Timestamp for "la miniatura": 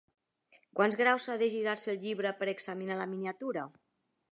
3.03-3.71